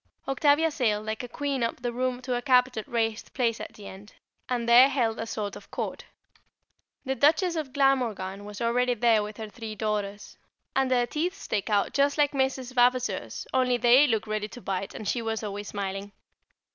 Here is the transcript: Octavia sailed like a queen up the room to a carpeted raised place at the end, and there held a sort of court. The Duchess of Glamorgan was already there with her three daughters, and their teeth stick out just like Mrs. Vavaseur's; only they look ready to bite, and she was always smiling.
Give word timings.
Octavia 0.27 0.71
sailed 0.71 1.05
like 1.05 1.21
a 1.21 1.27
queen 1.27 1.61
up 1.61 1.79
the 1.79 1.93
room 1.93 2.23
to 2.23 2.33
a 2.33 2.41
carpeted 2.41 2.87
raised 2.87 3.31
place 3.35 3.59
at 3.59 3.71
the 3.75 3.85
end, 3.85 4.13
and 4.49 4.67
there 4.67 4.89
held 4.89 5.19
a 5.19 5.27
sort 5.27 5.55
of 5.55 5.69
court. 5.69 6.05
The 7.05 7.13
Duchess 7.13 7.55
of 7.55 7.71
Glamorgan 7.71 8.43
was 8.43 8.61
already 8.61 8.95
there 8.95 9.21
with 9.21 9.37
her 9.37 9.47
three 9.49 9.75
daughters, 9.75 10.39
and 10.75 10.89
their 10.89 11.05
teeth 11.05 11.35
stick 11.35 11.69
out 11.69 11.93
just 11.93 12.17
like 12.17 12.31
Mrs. 12.31 12.73
Vavaseur's; 12.73 13.45
only 13.53 13.77
they 13.77 14.07
look 14.07 14.25
ready 14.25 14.47
to 14.47 14.59
bite, 14.59 14.95
and 14.95 15.07
she 15.07 15.21
was 15.21 15.43
always 15.43 15.67
smiling. 15.67 16.11